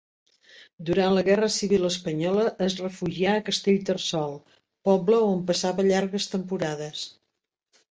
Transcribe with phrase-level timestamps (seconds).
[0.85, 4.35] Durant la guerra civil espanyola es refugià a Castellterçol,
[4.91, 7.07] poble on passava llargues temporades.